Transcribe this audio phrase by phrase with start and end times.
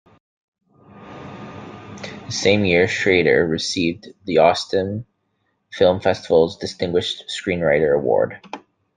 [2.25, 5.05] The same year, Schrader received the Austin
[5.71, 8.41] Film Festival's Distinguished Screenwriter Award.